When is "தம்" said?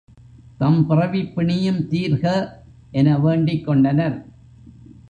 0.57-0.87